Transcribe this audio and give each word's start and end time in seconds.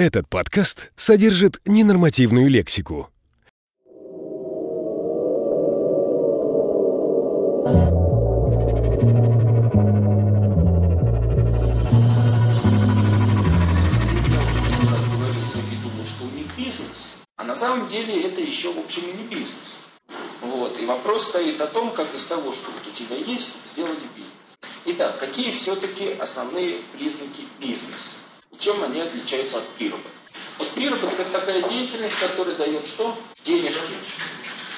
Этот 0.00 0.28
подкаст 0.28 0.92
содержит 0.94 1.60
ненормативную 1.66 2.48
лексику. 2.48 3.10
А 17.34 17.42
на 17.42 17.56
самом 17.56 17.88
деле 17.88 18.22
это 18.22 18.40
еще, 18.40 18.72
в 18.72 18.78
общем, 18.78 19.02
и 19.02 19.18
не 19.18 19.24
бизнес. 19.24 19.78
Вот. 20.42 20.80
И 20.80 20.86
вопрос 20.86 21.26
стоит 21.26 21.60
о 21.60 21.66
том, 21.66 21.92
как 21.92 22.14
из 22.14 22.24
того, 22.24 22.52
что 22.52 22.70
вот 22.70 22.86
у 22.86 22.96
тебя 22.96 23.16
есть, 23.16 23.52
сделать 23.72 23.98
бизнес. 24.14 24.58
Итак, 24.84 25.18
какие 25.18 25.52
все-таки 25.52 26.12
основные 26.20 26.76
признаки 26.96 27.42
бизнеса? 27.60 28.27
Чем 28.58 28.82
они 28.84 29.00
отличаются 29.00 29.58
от 29.58 29.68
приработка? 29.70 30.10
Вот 30.58 30.70
приработок 30.72 31.20
это 31.20 31.30
такая 31.30 31.62
деятельность, 31.62 32.18
которая 32.18 32.56
дает 32.56 32.86
что? 32.86 33.16
Денежки. 33.44 33.94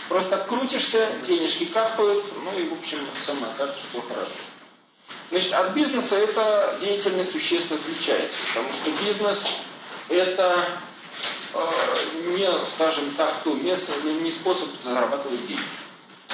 Просто 0.09 0.37
открутишься, 0.37 1.09
денежки 1.27 1.67
капают, 1.67 2.25
ну 2.45 2.59
и, 2.59 2.69
в 2.69 2.73
общем, 2.73 2.99
сама 3.25 3.49
так, 3.57 3.75
все 3.75 4.01
хорошо. 4.01 4.33
Значит, 5.31 5.53
от 5.53 5.71
бизнеса 5.73 6.17
эта 6.17 6.77
деятельность 6.81 7.33
существенно 7.33 7.79
отличается, 7.81 8.37
потому 8.49 8.73
что 8.73 8.91
бизнес 9.05 9.47
это 10.09 10.65
э, 11.55 11.61
не, 12.37 12.49
скажем 12.65 13.09
так, 13.17 13.33
то 13.45 13.55
место, 13.55 13.93
не 14.03 14.31
способ 14.33 14.69
зарабатывать 14.81 15.47
деньги. 15.47 15.63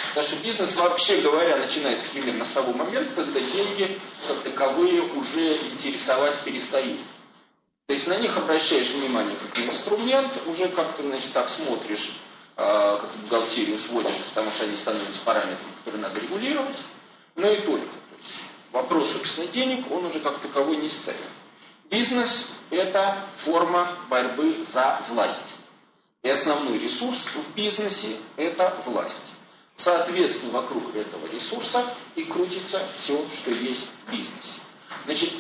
Потому 0.09 0.27
что 0.27 0.37
бизнес, 0.37 0.77
вообще 0.77 1.21
говоря, 1.21 1.57
начинается 1.57 2.07
примерно 2.09 2.45
с 2.45 2.51
того 2.51 2.73
момента, 2.73 3.15
когда 3.15 3.41
деньги 3.41 3.99
как 4.27 4.39
таковые 4.41 5.03
уже 5.03 5.57
интересовать 5.57 6.39
перестают. 6.41 6.99
То 7.87 7.95
есть 7.95 8.09
на 8.09 8.19
них 8.19 8.37
обращаешь 8.37 8.91
внимание 8.91 9.37
как 9.37 9.57
на 9.59 9.69
инструмент, 9.69 10.33
уже 10.47 10.69
как-то, 10.69 11.03
значит, 11.03 11.33
так 11.33 11.49
смотришь, 11.49 12.17
э, 12.57 12.99
как 13.01 13.17
бухгалтерию 13.17 13.79
сводишь, 13.79 14.17
потому 14.29 14.51
что 14.51 14.65
они 14.65 14.75
становятся 14.75 15.21
параметрами, 15.25 15.73
которые 15.79 16.03
надо 16.03 16.21
регулировать, 16.21 16.77
но 17.37 17.49
и 17.49 17.61
только. 17.61 17.87
То 17.87 18.17
есть 18.19 18.35
вопрос, 18.73 19.13
собственно, 19.13 19.47
денег, 19.47 19.91
он 19.93 20.05
уже 20.05 20.19
как 20.19 20.39
таковой 20.39 20.79
не 20.79 20.89
ставит. 20.89 21.21
Бизнес– 21.89 22.55
это 22.71 23.25
форма 23.37 23.89
борьбы 24.11 24.67
за 24.69 25.01
власть. 25.09 25.55
И 26.25 26.29
основной 26.29 26.79
ресурс 26.79 27.29
в 27.29 27.55
бизнесе– 27.55 28.17
это 28.37 28.77
власть. 28.85 29.23
Соответственно, 29.77 30.53
вокруг 30.55 30.83
этого 30.97 31.25
ресурса 31.33 31.85
и 32.17 32.25
крутится 32.25 32.83
все, 32.99 33.25
что 33.37 33.53
есть 33.53 33.89
в 34.07 34.11
бизнесе. 34.11 34.61
Значит, 35.05 35.35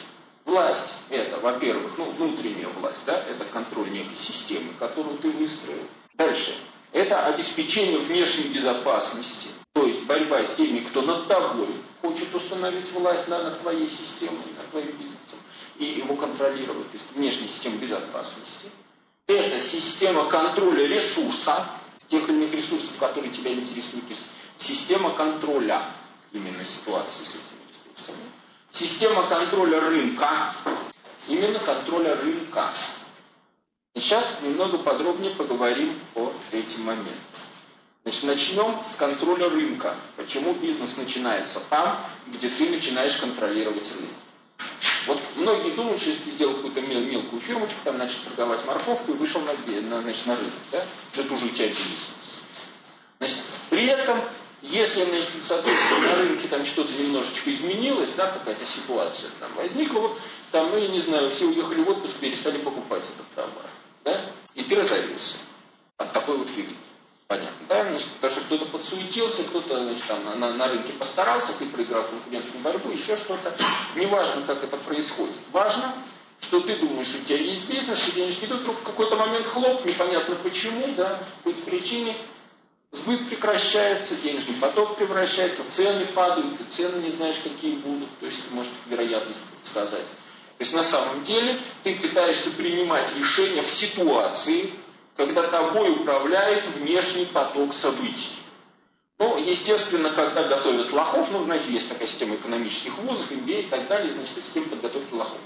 Власть– 0.46 0.94
это, 1.10 1.38
во-первых, 1.40 1.98
ну, 1.98 2.04
внутренняя 2.12 2.68
власть, 2.68 3.02
да, 3.04 3.20
это 3.28 3.44
контроль 3.52 3.90
некой 3.90 4.16
системы, 4.16 4.72
которую 4.78 5.18
ты 5.18 5.28
выстроил. 5.30 5.82
Дальше. 6.14 6.56
Это 6.92 7.26
обеспечение 7.26 7.98
внешней 7.98 8.48
безопасности, 8.48 9.48
то 9.72 9.84
есть 9.84 10.04
борьба 10.04 10.42
с 10.42 10.54
теми, 10.54 10.78
кто 10.78 11.02
над 11.02 11.26
тобой 11.26 11.68
хочет 12.00 12.32
установить 12.32 12.90
власть 12.92 13.28
да, 13.28 13.42
над 13.42 13.60
твоей 13.60 13.88
системой, 13.88 14.38
над 14.56 14.70
твоим 14.70 14.92
бизнесом, 14.92 15.40
и 15.78 15.84
его 15.84 16.14
контролировать, 16.14 16.90
то 16.92 16.96
есть 16.96 17.10
внешняя 17.12 17.48
система 17.48 17.76
безопасности. 17.78 18.70
Это 19.26 19.58
система 19.60 20.28
контроля 20.28 20.86
ресурса, 20.86 21.66
тех 22.08 22.28
или 22.28 22.36
иных 22.36 22.54
ресурсов, 22.54 22.96
которые 23.00 23.32
тебя 23.32 23.52
интересуют, 23.52 24.06
то 24.06 24.14
есть 24.14 24.22
система 24.58 25.10
контроля 25.10 25.82
именно 26.32 26.64
ситуации 26.64 27.24
с 27.24 27.30
этими 27.30 27.60
ресурсами. 27.68 28.35
Система 28.76 29.22
контроля 29.26 29.80
рынка. 29.80 30.52
Именно 31.28 31.58
контроля 31.60 32.14
рынка. 32.14 32.68
И 33.94 34.00
сейчас 34.00 34.36
немного 34.42 34.76
подробнее 34.76 35.34
поговорим 35.34 35.94
о 36.14 36.30
этим 36.52 36.82
моментах. 36.82 37.14
Значит, 38.02 38.24
начнем 38.24 38.76
с 38.86 38.96
контроля 38.96 39.48
рынка. 39.48 39.94
Почему 40.16 40.52
бизнес 40.52 40.98
начинается 40.98 41.60
там, 41.70 41.98
где 42.26 42.50
ты 42.50 42.68
начинаешь 42.68 43.16
контролировать 43.16 43.90
рынок. 43.94 44.10
Вот 45.06 45.22
многие 45.36 45.70
думают, 45.70 45.98
что 45.98 46.10
если 46.10 46.30
сделал 46.30 46.56
какую-то 46.56 46.82
мел 46.82 47.00
мелкую 47.00 47.40
фирмочку, 47.40 47.78
там 47.82 47.96
начал 47.96 48.18
торговать 48.24 48.62
морковку 48.66 49.12
и 49.12 49.16
вышел 49.16 49.40
на, 49.40 49.54
на, 49.80 50.02
значит, 50.02 50.26
на 50.26 50.36
рынок, 50.36 50.52
да, 50.70 50.84
что 51.12 51.22
это 51.22 51.32
уже 51.32 51.46
у 51.46 51.48
тебя 51.48 51.68
бизнес. 51.68 52.10
Значит, 53.20 53.38
при 53.70 53.86
этом 53.86 54.20
если, 54.70 55.04
значит, 55.04 55.30
соответственно, 55.44 56.00
на 56.00 56.14
рынке 56.16 56.48
там 56.48 56.64
что-то 56.64 56.92
немножечко 56.92 57.52
изменилось, 57.52 58.10
да, 58.16 58.30
какая-то 58.30 58.64
ситуация 58.64 59.30
там 59.40 59.50
возникла, 59.56 60.00
вот, 60.00 60.18
там, 60.52 60.70
ну, 60.70 60.78
я 60.78 60.88
не 60.88 61.00
знаю, 61.00 61.30
все 61.30 61.46
уехали 61.46 61.82
в 61.82 61.90
отпуск, 61.90 62.16
перестали 62.16 62.58
покупать 62.58 63.02
этот 63.02 63.28
товар, 63.34 63.70
да, 64.04 64.20
и 64.54 64.62
ты 64.62 64.74
разорился 64.74 65.38
от 65.98 66.12
такой 66.12 66.38
вот 66.38 66.48
фигни. 66.48 66.76
Понятно, 67.28 67.66
да? 67.68 67.82
Значит, 67.82 68.08
потому 68.20 68.30
что 68.30 68.40
кто-то 68.42 68.64
подсуетился, 68.66 69.42
кто-то 69.44 69.78
значит, 69.78 70.04
там, 70.06 70.38
на, 70.38 70.52
на 70.52 70.68
рынке 70.68 70.92
постарался, 70.92 71.52
ты 71.58 71.66
проиграл 71.66 72.04
конкурентную 72.04 72.62
борьбу, 72.62 72.90
еще 72.92 73.16
что-то. 73.16 73.52
Неважно, 73.96 74.42
как 74.46 74.62
это 74.62 74.76
происходит. 74.76 75.34
Важно, 75.50 75.92
что 76.40 76.60
ты 76.60 76.76
думаешь, 76.76 77.12
у 77.14 77.24
тебя 77.24 77.38
есть 77.38 77.68
бизнес, 77.68 78.08
и 78.08 78.12
денежки 78.12 78.44
вдруг 78.44 78.60
в 78.60 78.82
какой-то 78.84 79.16
момент 79.16 79.44
хлоп, 79.44 79.84
непонятно 79.84 80.36
почему, 80.36 80.86
да, 80.96 81.18
по 81.42 81.50
какой-то 81.50 81.68
причине, 81.68 82.16
Сбыт 82.96 83.28
прекращается, 83.28 84.16
денежный 84.16 84.54
поток 84.54 84.96
превращается, 84.96 85.62
цены 85.70 86.06
падают, 86.06 86.56
ты 86.56 86.64
цены 86.64 87.02
не 87.02 87.12
знаешь, 87.12 87.36
какие 87.44 87.74
будут, 87.74 88.08
то 88.18 88.26
есть 88.26 88.50
может 88.52 88.72
вероятность 88.86 89.40
сказать. 89.62 90.06
То 90.56 90.60
есть 90.60 90.72
на 90.72 90.82
самом 90.82 91.22
деле 91.22 91.60
ты 91.82 91.94
пытаешься 91.96 92.50
принимать 92.52 93.14
решения 93.18 93.60
в 93.60 93.70
ситуации, 93.70 94.70
когда 95.14 95.42
тобой 95.42 95.90
управляет 95.90 96.64
внешний 96.74 97.26
поток 97.26 97.74
событий. 97.74 98.30
Ну, 99.18 99.36
естественно, 99.38 100.10
когда 100.10 100.44
готовят 100.44 100.90
лохов, 100.92 101.30
ну, 101.30 101.42
знаете, 101.44 101.70
есть 101.72 101.90
такая 101.90 102.06
система 102.06 102.36
экономических 102.36 102.96
вузов, 102.98 103.30
MBA 103.30 103.64
и 103.64 103.66
так 103.68 103.88
далее, 103.88 104.12
значит, 104.12 104.36
система 104.42 104.68
подготовки 104.68 105.12
лохов. 105.12 105.38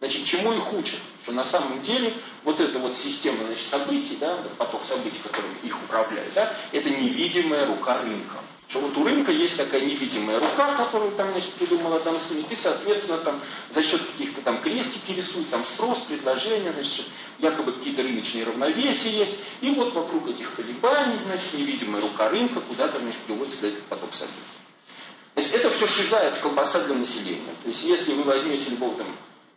Значит, 0.00 0.24
чему 0.24 0.52
их 0.52 0.72
учат? 0.72 1.00
Что 1.22 1.32
на 1.32 1.42
самом 1.42 1.82
деле 1.82 2.14
вот 2.44 2.60
эта 2.60 2.78
вот 2.78 2.94
система 2.94 3.44
значит, 3.44 3.66
событий, 3.66 4.16
да, 4.20 4.38
поток 4.56 4.84
событий, 4.84 5.18
которыми 5.22 5.56
их 5.64 5.76
управляет, 5.82 6.32
да, 6.34 6.54
это 6.72 6.88
невидимая 6.88 7.66
рука 7.66 7.94
рынка. 8.02 8.36
Что 8.68 8.80
вот 8.80 8.96
у 8.98 9.02
рынка 9.02 9.32
есть 9.32 9.56
такая 9.56 9.80
невидимая 9.80 10.38
рука, 10.38 10.74
которую 10.76 11.10
там, 11.12 11.30
значит, 11.32 11.50
придумал 11.54 11.94
Адам 11.94 12.18
Смит, 12.20 12.52
и, 12.52 12.54
соответственно, 12.54 13.16
там 13.18 13.40
за 13.70 13.82
счет 13.82 14.02
каких-то 14.02 14.42
там 14.42 14.60
крестики 14.60 15.12
рисует, 15.12 15.48
там 15.48 15.64
спрос, 15.64 16.02
предложение, 16.02 16.72
значит, 16.72 17.06
якобы 17.38 17.72
какие-то 17.72 18.02
рыночные 18.02 18.44
равновесия 18.44 19.10
есть, 19.10 19.32
и 19.62 19.70
вот 19.70 19.94
вокруг 19.94 20.28
этих 20.28 20.54
колебаний, 20.54 21.18
значит, 21.24 21.54
невидимая 21.54 22.02
рука 22.02 22.28
рынка 22.28 22.60
куда-то, 22.60 22.98
значит, 22.98 23.20
приводится 23.20 23.68
этот 23.68 23.82
поток 23.84 24.12
событий. 24.12 24.36
То 25.34 25.40
есть 25.40 25.54
это 25.54 25.70
все 25.70 25.86
шиза, 25.86 26.18
это 26.18 26.38
колбаса 26.40 26.82
для 26.82 26.94
населения. 26.94 27.54
То 27.62 27.68
есть 27.68 27.84
если 27.84 28.12
вы 28.12 28.24
возьмете 28.24 28.68
любого 28.68 28.94
там 28.96 29.06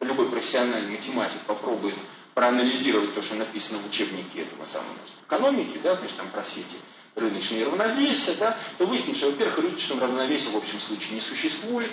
любой 0.06 0.30
профессиональный 0.30 0.92
математик 0.92 1.40
попробует 1.42 1.96
проанализировать 2.34 3.14
то, 3.14 3.22
что 3.22 3.36
написано 3.36 3.80
в 3.80 3.88
учебнике 3.88 4.42
этого 4.42 4.66
самого 4.66 4.96
экономики, 5.28 5.80
да, 5.84 5.96
значит, 5.96 6.18
там 6.18 6.30
про 6.30 6.42
все 6.42 6.62
эти 6.62 6.76
рыночные 7.16 7.66
равновесия, 7.66 8.34
да, 8.36 8.58
то 8.78 8.86
выяснится, 8.86 9.22
что, 9.22 9.32
во-первых, 9.32 9.58
рыночного 9.60 10.02
равновесия 10.02 10.50
в 10.50 10.58
общем 10.58 10.80
случае 10.80 11.16
не 11.16 11.22
существует, 11.22 11.90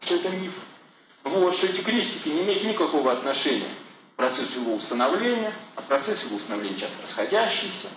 что 0.00 0.16
это 0.16 0.28
миф. 0.30 0.60
Вот, 1.24 1.54
что 1.54 1.66
эти 1.66 1.80
крестики 1.80 2.28
не 2.28 2.42
имеют 2.42 2.64
никакого 2.64 3.12
отношения 3.12 3.68
к 4.14 4.16
процессу 4.16 4.60
его 4.60 4.74
установления, 4.74 5.52
а 5.76 5.82
процесс 5.82 6.24
его 6.24 6.36
установления 6.36 6.76
часто 6.76 6.96
расходящийся, 7.02 7.88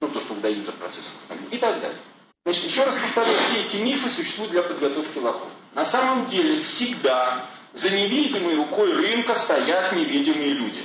ну, 0.00 0.08
то, 0.08 0.20
что 0.20 0.34
выдают 0.34 0.64
за 0.66 0.72
процесс 0.72 1.10
установления, 1.16 1.56
и 1.56 1.58
так 1.58 1.80
далее. 1.80 1.98
Значит, 2.44 2.64
еще 2.64 2.84
раз 2.84 2.96
повторяю, 2.96 3.38
все 3.48 3.62
эти 3.62 3.76
мифы 3.82 4.08
существуют 4.08 4.52
для 4.52 4.62
подготовки 4.62 5.18
лохов. 5.18 5.48
На 5.74 5.84
самом 5.84 6.26
деле 6.26 6.56
всегда 6.56 7.44
за 7.74 7.90
невидимой 7.90 8.56
рукой 8.56 8.92
рынка 8.92 9.34
стоят 9.34 9.92
невидимые 9.92 10.52
люди. 10.52 10.82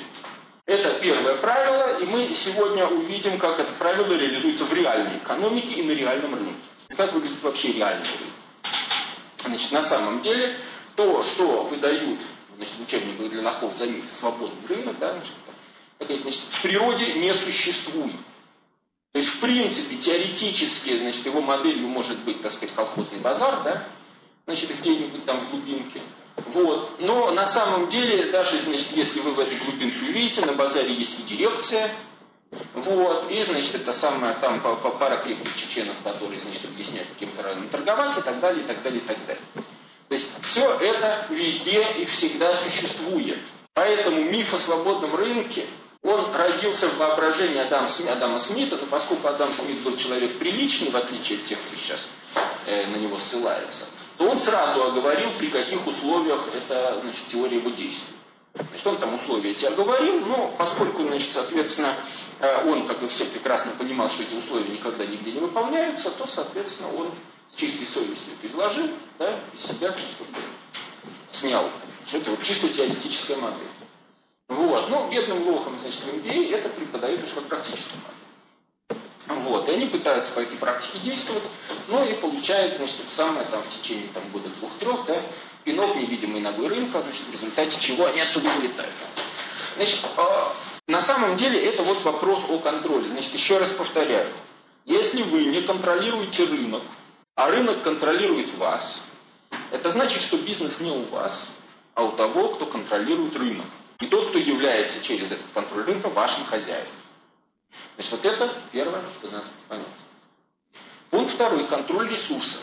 Это 0.65 0.99
первое 0.99 1.35
правило, 1.35 1.99
и 1.99 2.05
мы 2.05 2.27
сегодня 2.33 2.85
увидим, 2.87 3.37
как 3.37 3.59
это 3.59 3.71
правило 3.79 4.13
реализуется 4.13 4.65
в 4.65 4.73
реальной 4.73 5.17
экономике 5.17 5.75
и 5.75 5.83
на 5.83 5.91
реальном 5.91 6.35
рынке. 6.35 6.53
Как 6.89 7.13
выглядит 7.13 7.41
вообще 7.41 7.71
реальный 7.71 8.05
рынок. 8.05 8.33
Значит, 9.45 9.71
на 9.71 9.83
самом 9.83 10.21
деле, 10.21 10.57
то, 10.95 11.23
что 11.23 11.63
выдают 11.63 12.19
значит, 12.57 12.73
учебник 12.85 13.31
для 13.31 13.41
лохов 13.43 13.75
за 13.75 13.87
мир, 13.87 14.03
свободный 14.11 14.67
рынок, 14.67 14.97
да, 14.99 15.13
значит, 15.13 16.21
значит, 16.21 16.41
в 16.51 16.61
природе 16.61 17.13
не 17.13 17.33
существует. 17.33 18.15
То 19.13 19.19
есть, 19.19 19.29
в 19.29 19.39
принципе, 19.39 19.95
теоретически, 19.95 20.99
значит, 20.99 21.25
его 21.25 21.39
моделью 21.39 21.87
может 21.87 22.19
быть, 22.23 22.41
так 22.41 22.51
сказать, 22.51 22.75
колхозный 22.75 23.19
базар, 23.19 23.63
да, 23.63 23.87
значит, 24.45 24.69
где-нибудь 24.79 25.23
там 25.25 25.39
в 25.39 25.49
глубинке. 25.49 26.01
Вот. 26.45 26.99
Но 26.99 27.31
на 27.31 27.47
самом 27.47 27.89
деле, 27.89 28.31
даже 28.31 28.59
значит, 28.59 28.91
если 28.91 29.19
вы 29.19 29.31
в 29.31 29.39
этой 29.39 29.57
глубинке 29.57 29.97
увидите, 30.07 30.45
на 30.45 30.53
базаре 30.53 30.93
есть 30.93 31.19
и 31.19 31.23
дирекция, 31.23 31.89
вот, 32.73 33.29
и, 33.29 33.43
значит, 33.43 33.75
это 33.75 33.91
самая 33.91 34.33
там 34.35 34.61
пара 34.61 35.17
крепких 35.17 35.55
чеченов, 35.55 35.95
которые, 36.03 36.39
значит, 36.39 36.63
объясняют, 36.65 37.09
каким 37.09 37.29
правильно 37.31 37.67
торговать 37.67 38.17
и 38.17 38.21
так 38.21 38.39
далее, 38.39 38.63
и 38.63 38.67
так 38.67 38.81
далее, 38.81 38.99
и 38.99 39.03
так 39.03 39.17
далее. 39.25 39.43
То 40.07 40.13
есть 40.13 40.27
все 40.41 40.71
это 40.79 41.25
везде 41.29 41.85
и 41.97 42.05
всегда 42.05 42.53
существует. 42.53 43.39
Поэтому 43.73 44.21
миф 44.21 44.53
о 44.53 44.57
свободном 44.57 45.15
рынке 45.15 45.65
Он 46.03 46.33
родился 46.33 46.87
в 46.87 46.97
воображении 46.97 47.59
Адам, 47.59 47.85
Адама 48.09 48.39
Смита, 48.39 48.77
но 48.77 48.85
поскольку 48.87 49.27
Адам 49.27 49.51
Смит 49.51 49.79
был 49.81 49.97
человек 49.97 50.37
приличный, 50.39 50.89
в 50.89 50.95
отличие 50.95 51.37
от 51.37 51.45
тех, 51.45 51.59
кто 51.59 51.75
сейчас 51.75 52.07
э, 52.65 52.87
на 52.87 52.95
него 52.95 53.17
ссылается, 53.17 53.85
то 54.17 54.27
он 54.27 54.37
сразу 54.37 54.83
оговорил, 54.83 55.29
при 55.37 55.47
каких 55.47 55.85
условиях 55.85 56.41
эта 56.55 56.99
значит, 57.01 57.27
теория 57.27 57.57
его 57.57 57.69
действует. 57.69 58.17
Значит, 58.53 58.87
он 58.87 58.97
там 58.97 59.13
условия 59.13 59.51
эти 59.51 59.65
оговорил, 59.65 60.19
но 60.25 60.53
поскольку, 60.57 61.03
значит, 61.03 61.31
соответственно, 61.31 61.93
э, 62.39 62.69
он, 62.69 62.87
как 62.87 63.03
и 63.03 63.07
все, 63.07 63.25
прекрасно 63.25 63.71
понимал, 63.77 64.09
что 64.09 64.23
эти 64.23 64.33
условия 64.33 64.69
никогда 64.69 65.05
нигде 65.05 65.31
не 65.31 65.39
выполняются, 65.39 66.09
то, 66.09 66.25
соответственно, 66.25 66.89
он 66.95 67.11
с 67.51 67.55
чистой 67.55 67.85
совестью 67.85 68.33
это 68.33 68.51
изложил, 68.51 68.89
да, 69.19 69.31
из 69.53 69.61
себя, 69.61 69.91
значит, 69.91 70.07
снял, 71.31 71.69
что 72.05 72.17
это 72.17 72.31
вот 72.31 72.41
чисто 72.41 72.69
теоретическая 72.69 73.35
модель. 73.35 73.67
Вот. 74.47 74.89
Ну, 74.89 75.09
бедным 75.11 75.47
лохам, 75.47 75.77
значит, 75.77 76.01
в 76.01 76.07
MBA 76.07 76.55
это 76.55 76.69
преподают 76.69 77.21
уже 77.23 77.35
как 77.35 77.43
практическую 77.45 78.01
модель. 78.01 78.26
Вот. 79.27 79.67
И 79.67 79.71
они 79.71 79.87
пытаются 79.87 80.31
по 80.31 80.39
этой 80.39 80.57
практике 80.57 80.99
действовать, 80.99 81.43
ну 81.87 82.03
и 82.05 82.13
получают, 82.13 82.77
значит, 82.77 82.97
то 82.97 83.15
самое 83.15 83.45
там 83.47 83.61
в 83.61 83.69
течение 83.69 84.07
там, 84.13 84.23
года 84.31 84.47
двух-трех, 84.59 85.05
да, 85.05 85.21
пинок 85.63 85.95
невидимой 85.95 86.41
ногой 86.41 86.67
рынка, 86.69 87.01
значит, 87.01 87.23
в 87.27 87.33
результате 87.33 87.79
чего 87.79 88.05
они 88.05 88.21
оттуда 88.21 88.49
вылетают. 88.51 88.93
Значит, 89.75 90.05
э, 90.15 90.21
на 90.87 91.01
самом 91.01 91.35
деле 91.35 91.63
это 91.63 91.83
вот 91.83 92.01
вопрос 92.03 92.45
о 92.49 92.59
контроле. 92.59 93.09
Значит, 93.09 93.33
еще 93.33 93.57
раз 93.57 93.71
повторяю. 93.71 94.27
Если 94.85 95.21
вы 95.21 95.45
не 95.45 95.61
контролируете 95.61 96.45
рынок, 96.45 96.81
а 97.35 97.49
рынок 97.49 97.83
контролирует 97.83 98.55
вас, 98.55 99.03
это 99.71 99.91
значит, 99.91 100.21
что 100.21 100.37
бизнес 100.37 100.79
не 100.79 100.91
у 100.91 101.03
вас, 101.03 101.47
а 101.93 102.03
у 102.03 102.11
того, 102.11 102.49
кто 102.49 102.65
контролирует 102.65 103.35
рынок. 103.35 103.65
И 103.99 104.05
тот, 104.05 104.29
кто 104.29 104.37
является 104.37 105.03
через 105.03 105.31
этот 105.31 105.45
контроль 105.53 105.83
рынка 105.83 106.07
вашим 106.07 106.45
хозяином. 106.45 106.87
Значит, 107.95 108.11
вот 108.11 108.25
это 108.25 108.53
первое, 108.71 109.01
что 109.17 109.29
надо 109.29 109.45
понять. 109.67 109.85
Пункт 111.09 111.33
второй. 111.33 111.65
Контроль 111.65 112.09
ресурсов. 112.09 112.61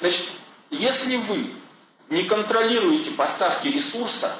Значит, 0.00 0.28
если 0.70 1.16
вы 1.16 1.50
не 2.10 2.24
контролируете 2.24 3.10
поставки 3.12 3.68
ресурса, 3.68 4.34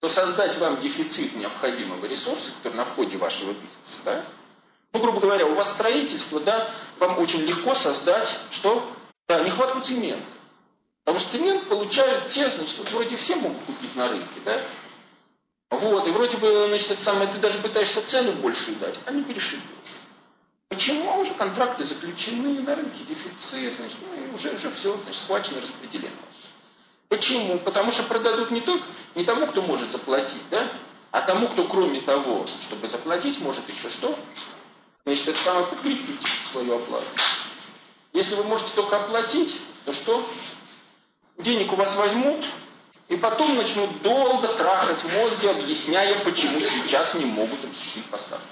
то 0.00 0.08
создать 0.08 0.56
вам 0.58 0.78
дефицит 0.78 1.34
необходимого 1.36 2.06
ресурса, 2.06 2.52
который 2.62 2.76
на 2.76 2.84
входе 2.84 3.16
вашего 3.16 3.52
бизнеса, 3.52 4.00
да? 4.04 4.24
Ну, 4.92 5.00
грубо 5.00 5.20
говоря, 5.20 5.46
у 5.46 5.54
вас 5.54 5.72
строительство, 5.72 6.40
да, 6.40 6.70
вам 7.00 7.18
очень 7.18 7.40
легко 7.40 7.74
создать, 7.74 8.38
что? 8.50 8.88
Да, 9.26 9.42
нехватку 9.42 9.80
цемента. 9.80 10.22
Потому 11.04 11.18
что 11.18 11.32
цемент 11.32 11.68
получают 11.68 12.28
те, 12.28 12.48
значит, 12.48 12.78
вот 12.78 12.90
вроде 12.90 13.16
все 13.16 13.36
могут 13.36 13.62
купить 13.64 13.96
на 13.96 14.08
рынке, 14.08 14.40
да? 14.44 14.60
Вот, 15.76 16.06
и 16.06 16.10
вроде 16.10 16.36
бы, 16.36 16.66
значит, 16.68 16.92
это 16.92 17.02
самое, 17.02 17.30
ты 17.30 17.38
даже 17.38 17.58
пытаешься 17.58 18.06
цену 18.06 18.32
большую 18.32 18.76
дать, 18.78 18.98
а 19.06 19.12
не 19.12 19.22
перешибешь. 19.22 19.62
Почему? 20.68 21.10
А 21.10 21.16
уже 21.16 21.34
контракты 21.34 21.84
заключены 21.84 22.60
на 22.60 22.74
рынке, 22.74 23.04
дефицит, 23.08 23.74
значит, 23.76 23.98
ну, 24.02 24.24
и 24.24 24.34
уже, 24.34 24.50
уже 24.50 24.70
все, 24.70 24.96
значит, 25.04 25.20
схвачено, 25.20 25.60
распределено. 25.60 26.14
Почему? 27.08 27.58
Потому 27.58 27.92
что 27.92 28.04
продадут 28.04 28.50
не 28.50 28.60
только 28.60 28.84
не 29.14 29.24
тому, 29.24 29.46
кто 29.46 29.62
может 29.62 29.92
заплатить, 29.92 30.42
да, 30.50 30.68
а 31.10 31.20
тому, 31.20 31.48
кто 31.48 31.64
кроме 31.64 32.00
того, 32.00 32.46
чтобы 32.62 32.88
заплатить, 32.88 33.40
может 33.40 33.68
еще 33.68 33.88
что? 33.88 34.16
Значит, 35.06 35.28
это 35.28 35.38
самое 35.38 35.66
подкрепить 35.66 36.20
свою 36.50 36.76
оплату. 36.76 37.06
Если 38.12 38.34
вы 38.34 38.44
можете 38.44 38.70
только 38.74 38.96
оплатить, 38.96 39.60
то 39.84 39.92
что? 39.92 40.24
денег 41.38 41.72
у 41.72 41.76
вас 41.76 41.96
возьмут, 41.96 42.44
и 43.08 43.16
потом 43.16 43.56
начнут 43.56 44.02
долго 44.02 44.48
трахать 44.48 45.04
мозги, 45.04 45.46
объясняя, 45.46 46.18
почему 46.20 46.60
сейчас 46.60 47.14
не 47.14 47.24
могут 47.24 47.64
осуществить 47.64 48.04
поставки. 48.06 48.44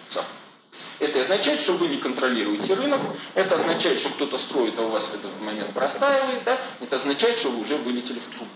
Это 0.98 1.20
означает, 1.20 1.60
что 1.60 1.72
вы 1.72 1.88
не 1.88 1.96
контролируете 1.96 2.74
рынок, 2.74 3.00
это 3.34 3.56
означает, 3.56 3.98
что 3.98 4.10
кто-то 4.10 4.38
строит, 4.38 4.78
а 4.78 4.82
у 4.82 4.88
вас 4.88 5.06
в 5.06 5.14
этот 5.14 5.40
момент 5.40 5.72
простаивает, 5.72 6.44
да? 6.44 6.58
это 6.80 6.96
означает, 6.96 7.38
что 7.38 7.50
вы 7.50 7.60
уже 7.60 7.76
вылетели 7.76 8.20
в 8.20 8.26
трубу. 8.26 8.50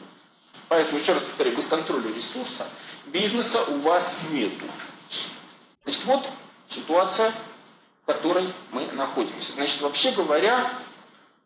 Поэтому, 0.69 0.99
еще 0.99 1.13
раз 1.13 1.23
повторяю, 1.23 1.57
без 1.57 1.67
контроля 1.67 2.13
ресурса 2.15 2.67
бизнеса 3.07 3.63
у 3.69 3.79
вас 3.79 4.21
нету. 4.31 4.67
Значит, 5.85 6.05
вот 6.05 6.29
ситуация, 6.69 7.33
в 8.03 8.13
которой 8.13 8.45
мы 8.71 8.87
находимся. 8.93 9.53
Значит, 9.53 9.81
вообще 9.81 10.11
говоря, 10.13 10.69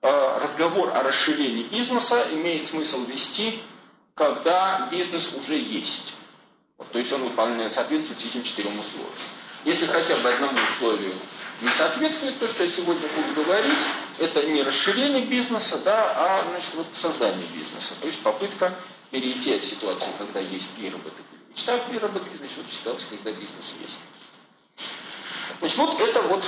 Э, 0.02 0.38
разговор 0.42 0.96
о 0.96 1.02
расширении 1.02 1.62
бизнеса 1.64 2.26
имеет 2.32 2.66
смысл 2.66 3.04
вести, 3.04 3.60
когда 4.20 4.86
бизнес 4.90 5.32
уже 5.32 5.56
есть. 5.56 6.12
Вот, 6.76 6.92
то 6.92 6.98
есть 6.98 7.10
он 7.10 7.22
выполняет, 7.22 7.72
соответствует 7.72 8.22
этим 8.22 8.42
четырем 8.42 8.78
условиям. 8.78 9.14
Если 9.64 9.86
хотя 9.86 10.14
бы 10.16 10.28
одному 10.28 10.58
условию 10.62 11.12
не 11.62 11.70
соответствует, 11.70 12.38
то, 12.38 12.46
что 12.46 12.64
я 12.64 12.70
сегодня 12.70 13.08
буду 13.16 13.42
говорить, 13.42 13.82
это 14.18 14.42
не 14.44 14.62
расширение 14.62 15.24
бизнеса, 15.24 15.78
да, 15.78 16.12
а 16.14 16.44
значит, 16.50 16.74
вот 16.74 16.86
создание 16.92 17.46
бизнеса. 17.46 17.94
То 17.98 18.06
есть 18.06 18.20
попытка 18.20 18.74
перейти 19.10 19.54
от 19.54 19.64
ситуации, 19.64 20.10
когда 20.18 20.40
есть 20.40 20.68
приработок 20.72 21.24
мечта 21.48 21.76
о 21.76 21.78
приработке, 21.78 22.36
значит, 22.36 22.58
вот 22.58 22.66
ситуации, 22.70 23.06
когда 23.08 23.32
бизнес 23.32 23.74
есть. 23.80 23.98
Значит, 25.60 25.78
вот 25.78 25.98
это 25.98 26.20
вот 26.22 26.44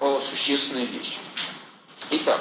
о, 0.00 0.20
существенная 0.20 0.84
вещь. 0.84 1.18
Итак, 2.10 2.40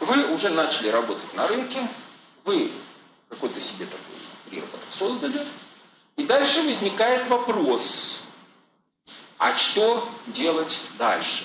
вы 0.00 0.32
уже 0.32 0.50
начали 0.50 0.88
работать 0.88 1.32
на 1.34 1.46
рынке, 1.46 1.88
вы 2.44 2.70
какой-то 3.28 3.60
себе 3.60 3.86
такой 3.86 4.16
приработок 4.48 4.80
создали, 4.92 5.44
и 6.16 6.24
дальше 6.24 6.62
возникает 6.62 7.26
вопрос, 7.28 8.20
а 9.38 9.54
что 9.54 10.08
делать 10.28 10.80
дальше? 10.98 11.44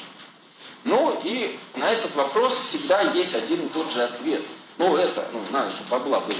Ну 0.83 1.19
и 1.23 1.57
на 1.75 1.89
этот 1.89 2.15
вопрос 2.15 2.59
всегда 2.59 3.01
есть 3.13 3.35
один 3.35 3.65
и 3.65 3.69
тот 3.69 3.91
же 3.91 4.03
ответ. 4.03 4.43
Ну 4.77 4.95
это, 4.95 5.27
ну 5.33 5.43
надо, 5.51 5.71
чтобы 5.71 5.89
бабла 5.89 6.19
было 6.21 6.37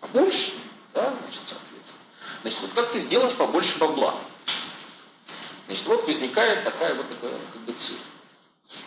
побольше, 0.00 0.52
да, 0.92 1.14
значит, 1.22 1.42
соответственно. 1.46 1.98
Значит, 2.42 2.60
вот 2.60 2.70
как 2.74 2.92
ты 2.92 2.98
сделать 2.98 3.34
побольше 3.34 3.78
бабла? 3.78 4.14
Значит, 5.66 5.86
вот 5.86 6.06
возникает 6.06 6.64
такая 6.64 6.94
вот 6.94 7.08
такая 7.08 7.32
как 7.52 7.62
бы 7.62 7.72
цель. 7.78 7.96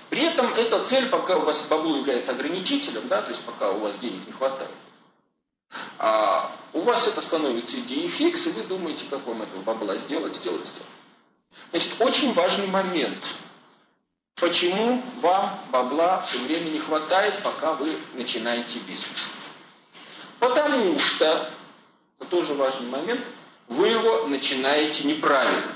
При 0.09 0.21
этом 0.21 0.53
эта 0.53 0.83
цель, 0.83 1.07
пока 1.09 1.37
у 1.37 1.41
вас 1.41 1.63
бабло 1.63 1.97
является 1.97 2.31
ограничителем, 2.31 3.07
да, 3.07 3.21
то 3.21 3.31
есть 3.31 3.41
пока 3.41 3.71
у 3.71 3.79
вас 3.79 3.97
денег 3.97 4.25
не 4.25 4.33
хватает, 4.33 4.71
а 5.99 6.51
у 6.73 6.81
вас 6.81 7.07
это 7.07 7.21
становится 7.21 7.79
идеей 7.79 8.07
фикс, 8.07 8.47
и 8.47 8.51
вы 8.51 8.63
думаете, 8.63 9.05
как 9.09 9.25
вам 9.25 9.41
этого 9.41 9.61
бабла 9.61 9.97
сделать, 9.97 10.35
сделать, 10.35 10.65
сделать. 10.65 10.87
Значит, 11.71 11.93
очень 11.99 12.33
важный 12.33 12.67
момент. 12.67 13.23
Почему 14.35 15.01
вам 15.19 15.59
бабла 15.71 16.21
все 16.21 16.37
время 16.39 16.69
не 16.69 16.79
хватает, 16.79 17.33
пока 17.41 17.73
вы 17.73 17.97
начинаете 18.13 18.79
бизнес? 18.79 19.27
Потому 20.39 20.99
что, 20.99 21.49
это 22.19 22.29
тоже 22.29 22.53
важный 22.53 22.87
момент, 22.89 23.21
вы 23.67 23.87
его 23.87 24.27
начинаете 24.27 25.07
неправильно. 25.07 25.73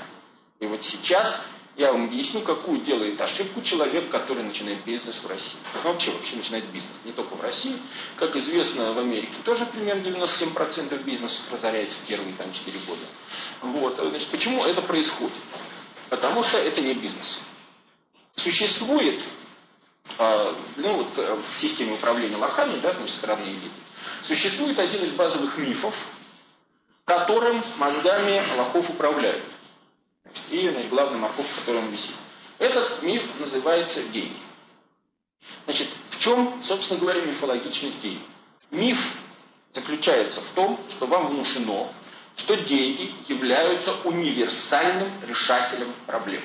И 0.60 0.66
вот 0.66 0.84
сейчас 0.84 1.42
я 1.76 1.92
вам 1.92 2.04
объясню, 2.04 2.42
какую 2.42 2.80
делает 2.80 3.20
ошибку 3.20 3.62
человек, 3.62 4.10
который 4.10 4.42
начинает 4.42 4.84
бизнес 4.84 5.22
в 5.22 5.26
России. 5.26 5.56
Вообще, 5.82 6.10
вообще 6.10 6.36
начинает 6.36 6.64
бизнес, 6.66 7.00
не 7.04 7.12
только 7.12 7.34
в 7.34 7.40
России. 7.40 7.76
Как 8.16 8.36
известно, 8.36 8.92
в 8.92 8.98
Америке 8.98 9.32
тоже 9.44 9.64
примерно 9.66 10.02
97% 10.02 11.02
бизнесов 11.02 11.50
разоряется 11.50 11.96
в 11.98 12.06
первые 12.06 12.34
там, 12.34 12.52
4 12.52 12.78
года. 12.86 13.00
Вот. 13.62 13.96
Значит, 13.96 14.28
почему 14.28 14.64
это 14.64 14.82
происходит? 14.82 15.32
Потому 16.10 16.42
что 16.42 16.58
это 16.58 16.82
не 16.82 16.92
бизнес. 16.92 17.40
Существует 18.34 19.20
э, 20.18 20.52
ну, 20.76 20.94
вот, 20.94 21.16
в 21.16 21.56
системе 21.56 21.94
управления 21.94 22.36
лохами, 22.36 22.78
да, 22.82 22.92
значит, 22.92 23.14
страны 23.14 23.44
элиты, 23.44 23.70
существует 24.22 24.78
один 24.78 25.02
из 25.04 25.12
базовых 25.12 25.56
мифов, 25.56 26.06
которым 27.06 27.62
мозгами 27.78 28.42
лохов 28.58 28.90
управляют. 28.90 29.42
И 30.50 30.68
значит, 30.68 30.90
главный 30.90 31.18
морковь, 31.18 31.46
в 31.46 31.60
котором 31.60 31.90
висит. 31.90 32.14
Этот 32.58 33.02
миф 33.02 33.24
называется 33.40 34.02
деньги. 34.04 34.36
Значит, 35.64 35.88
в 36.08 36.18
чем, 36.18 36.60
собственно 36.62 37.00
говоря, 37.00 37.20
мифологичность 37.22 38.00
денег? 38.00 38.20
Миф 38.70 39.14
заключается 39.72 40.40
в 40.40 40.50
том, 40.50 40.78
что 40.88 41.06
вам 41.06 41.26
внушено, 41.26 41.92
что 42.36 42.56
деньги 42.56 43.12
являются 43.28 43.92
универсальным 44.04 45.10
решателем 45.26 45.92
проблем. 46.06 46.42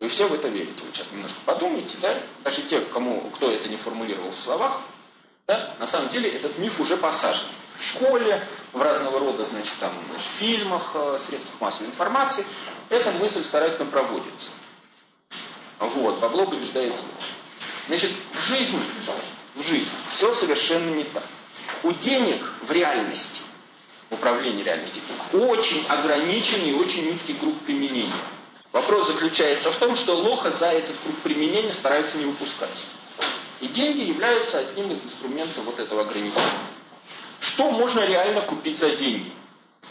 Вы 0.00 0.08
все 0.08 0.26
в 0.26 0.32
это 0.32 0.48
верите. 0.48 0.82
Вы 0.82 0.92
сейчас 0.92 1.08
немножко 1.12 1.38
подумайте, 1.44 1.98
да? 2.00 2.14
Даже 2.42 2.62
те, 2.62 2.80
кому, 2.80 3.20
кто 3.34 3.50
это 3.50 3.68
не 3.68 3.76
формулировал 3.76 4.30
в 4.30 4.40
словах, 4.40 4.80
да? 5.46 5.74
на 5.78 5.86
самом 5.86 6.08
деле 6.08 6.30
этот 6.30 6.58
миф 6.58 6.80
уже 6.80 6.96
посажен. 6.96 7.46
В 7.76 7.84
школе, 7.84 8.42
в 8.72 8.80
разного 8.80 9.18
рода, 9.20 9.44
значит, 9.44 9.74
там, 9.78 9.92
в 10.16 10.38
фильмах, 10.38 10.92
э, 10.94 11.18
средствах 11.18 11.60
массовой 11.60 11.88
информации 11.88 12.44
эта 12.90 13.10
мысль 13.12 13.42
старательно 13.42 13.86
проводится. 13.86 14.50
Вот, 15.78 16.18
бабло 16.20 16.44
побеждает 16.44 16.92
зло. 16.92 17.08
Значит, 17.88 18.10
в 18.32 18.40
жизни, 18.40 18.80
в 19.54 19.62
жизни 19.66 19.90
все 20.10 20.34
совершенно 20.34 20.94
не 20.94 21.04
так. 21.04 21.24
У 21.82 21.92
денег 21.92 22.40
в 22.62 22.70
реальности 22.70 23.42
в 24.10 24.14
управлении 24.14 24.62
реальностью. 24.62 25.02
Очень 25.32 25.84
ограниченный 25.88 26.70
и 26.70 26.74
очень 26.74 27.08
узкий 27.14 27.34
круг 27.34 27.56
применения. 27.60 28.12
Вопрос 28.72 29.06
заключается 29.06 29.70
в 29.72 29.76
том, 29.76 29.96
что 29.96 30.14
лоха 30.14 30.50
за 30.50 30.66
этот 30.66 30.96
круг 31.02 31.16
применения 31.18 31.72
стараются 31.72 32.18
не 32.18 32.24
выпускать. 32.24 32.68
И 33.60 33.68
деньги 33.68 34.00
являются 34.00 34.58
одним 34.58 34.92
из 34.92 35.02
инструментов 35.04 35.64
вот 35.64 35.78
этого 35.78 36.02
ограничения. 36.02 36.42
Что 37.40 37.70
можно 37.70 38.04
реально 38.04 38.42
купить 38.42 38.78
за 38.78 38.90
деньги? 38.90 39.30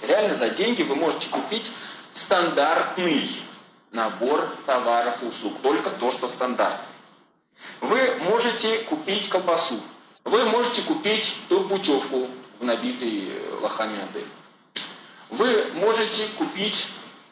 Реально 0.07 0.35
за 0.35 0.49
деньги 0.49 0.83
вы 0.83 0.95
можете 0.95 1.27
купить 1.29 1.71
стандартный 2.13 3.29
набор 3.91 4.47
товаров 4.65 5.23
и 5.23 5.25
услуг. 5.25 5.57
Только 5.61 5.89
то, 5.89 6.11
что 6.11 6.27
стандартно. 6.27 6.85
Вы 7.81 8.15
можете 8.29 8.79
купить 8.79 9.29
колбасу. 9.29 9.79
Вы 10.23 10.45
можете 10.45 10.81
купить 10.81 11.35
ту 11.47 11.63
путевку 11.63 12.27
в 12.59 12.63
набитый 12.63 13.31
лохами 13.61 14.01
отель. 14.01 14.27
Вы 15.29 15.65
можете 15.75 16.23
купить 16.37 16.89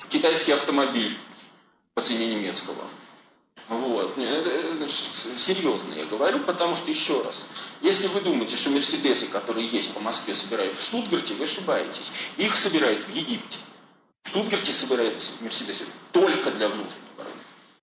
китайский 0.10 0.54
автомобиль 0.54 1.18
по 1.94 2.02
цене 2.02 2.28
немецкого. 2.28 2.84
Вот. 3.68 4.14
Значит, 4.16 5.38
серьезно 5.38 5.94
я 5.94 6.06
говорю, 6.06 6.40
потому 6.40 6.76
что, 6.76 6.90
еще 6.90 7.22
раз, 7.22 7.46
если 7.82 8.08
вы 8.08 8.22
думаете, 8.22 8.56
что 8.56 8.70
Мерседесы, 8.70 9.28
которые 9.28 9.68
есть 9.68 9.94
по 9.94 10.00
Москве, 10.00 10.34
собирают 10.34 10.78
в 10.78 10.82
Штутгарте, 10.82 11.34
вы 11.34 11.44
ошибаетесь. 11.44 12.12
Их 12.38 12.56
собирают 12.56 13.04
в 13.04 13.14
Египте. 13.14 13.60
В 14.28 14.30
Штутгарте 14.30 14.74
собираются 14.74 15.32
Мерседесы 15.40 15.86
только 16.12 16.52
для 16.52 16.68
внутреннего 16.68 17.18
рынка. 17.18 17.32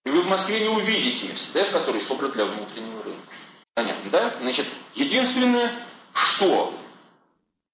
И 0.04 0.10
вы 0.10 0.20
в 0.20 0.26
Москве 0.26 0.60
не 0.60 0.68
увидите 0.68 1.26
Мерседес, 1.26 1.70
который 1.70 2.02
собран 2.02 2.32
для 2.32 2.44
внутреннего 2.44 3.02
рынка. 3.02 3.32
Понятно, 3.72 4.10
да? 4.10 4.34
Значит, 4.42 4.66
единственное, 4.94 5.74
что 6.12 6.78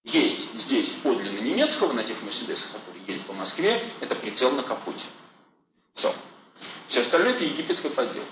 есть 0.04 0.54
здесь 0.54 0.90
подлинно 1.02 1.40
немецкого 1.40 1.92
на 1.94 2.04
тех 2.04 2.22
Мерседесах, 2.22 2.70
которые 2.70 3.02
есть 3.08 3.24
по 3.24 3.32
Москве, 3.32 3.82
это 3.98 4.14
прицел 4.14 4.52
на 4.52 4.62
капоте. 4.62 5.06
Все. 5.94 6.14
Все 6.86 7.00
остальное 7.00 7.32
это 7.32 7.44
египетская 7.44 7.90
подделка. 7.90 8.30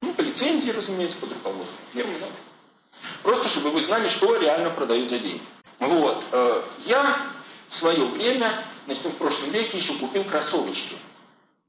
Ну, 0.00 0.14
по 0.14 0.22
лицензии, 0.22 0.70
разумеется, 0.70 1.18
под 1.18 1.30
руководством 1.30 1.84
фирмы, 1.92 2.14
да. 2.20 2.26
Просто, 3.22 3.50
чтобы 3.50 3.68
вы 3.68 3.82
знали, 3.82 4.08
что 4.08 4.34
реально 4.34 4.70
продают 4.70 5.10
за 5.10 5.18
деньги. 5.18 5.42
Вот. 5.78 6.24
Э, 6.32 6.62
я 6.86 7.18
в 7.68 7.76
свое 7.76 8.02
время, 8.06 8.50
значит, 8.86 9.04
в 9.04 9.16
прошлом 9.16 9.50
веке 9.50 9.78
еще 9.78 9.94
купил 9.94 10.24
кроссовочки 10.24 10.96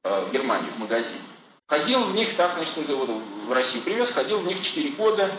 э, 0.03 0.25
в 0.27 0.32
Германии, 0.32 0.70
в 0.70 0.79
магазине. 0.79 1.22
Ходил 1.67 2.03
в 2.05 2.15
них, 2.15 2.36
так, 2.36 2.53
значит, 2.55 2.75
в 2.77 3.51
Россию 3.51 3.84
привез, 3.84 4.12
ходил 4.12 4.39
в 4.39 4.46
них 4.46 4.62
4 4.62 4.89
года. 4.91 5.32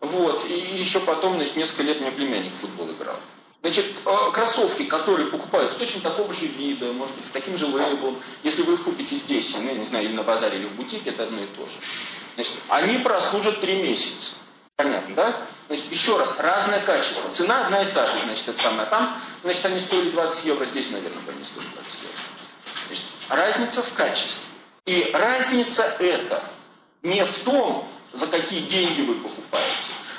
Вот. 0.00 0.44
И 0.48 0.52
еще 0.52 1.00
потом, 1.00 1.36
значит, 1.36 1.56
несколько 1.56 1.82
лет 1.82 2.00
мне 2.00 2.10
племянник 2.10 2.52
в 2.52 2.58
футбол 2.58 2.90
играл. 2.90 3.16
Значит, 3.62 3.86
э, 4.04 4.16
кроссовки, 4.34 4.84
которые 4.84 5.30
покупаются 5.30 5.78
точно 5.78 6.02
такого 6.02 6.34
же 6.34 6.46
вида, 6.46 6.92
может 6.92 7.16
быть, 7.16 7.24
с 7.24 7.30
таким 7.30 7.56
же 7.56 7.66
лейблом, 7.66 8.18
если 8.42 8.62
вы 8.62 8.74
их 8.74 8.84
купите 8.84 9.16
здесь, 9.16 9.54
ну, 9.56 9.66
я 9.66 9.72
не 9.72 9.86
знаю, 9.86 10.04
или 10.04 10.12
на 10.12 10.22
базаре, 10.22 10.58
или 10.58 10.66
в 10.66 10.72
бутике, 10.72 11.10
это 11.10 11.22
одно 11.22 11.42
и 11.42 11.46
то 11.46 11.64
же. 11.64 11.78
Значит, 12.34 12.54
они 12.68 12.98
прослужат 12.98 13.62
три 13.62 13.80
месяца. 13.80 14.32
Понятно, 14.76 15.14
да? 15.14 15.46
Значит, 15.68 15.90
еще 15.90 16.18
раз, 16.18 16.38
разное 16.38 16.80
качество. 16.82 17.30
Цена 17.30 17.64
одна 17.64 17.82
и 17.82 17.86
та 17.86 18.06
же, 18.06 18.12
значит, 18.26 18.48
это 18.48 18.60
самое. 18.60 18.86
Там, 18.88 19.16
значит, 19.44 19.64
они 19.66 19.78
стоили 19.78 20.10
20 20.10 20.44
евро, 20.46 20.64
здесь, 20.64 20.90
наверное, 20.90 21.22
они 21.28 21.44
стоили 21.44 21.68
20 21.68 22.02
евро. 22.02 22.16
Значит, 22.88 23.04
разница 23.28 23.82
в 23.82 23.92
качестве. 23.92 24.44
И 24.86 25.10
разница 25.12 25.82
это 26.00 26.42
не 27.02 27.24
в 27.24 27.38
том, 27.44 27.88
за 28.12 28.26
какие 28.26 28.60
деньги 28.60 29.02
вы 29.02 29.14
покупаете, 29.14 29.68